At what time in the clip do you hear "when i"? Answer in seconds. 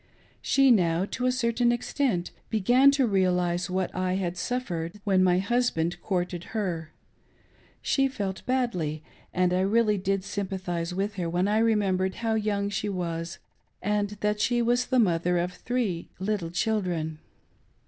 11.29-11.59